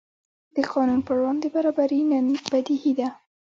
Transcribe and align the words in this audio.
د 0.55 0.57
قانون 0.73 0.99
پر 1.07 1.15
وړاندې 1.19 1.47
برابري 1.55 1.99
نن 2.09 2.25
بدیهي 2.51 2.93
ده. 2.99 3.09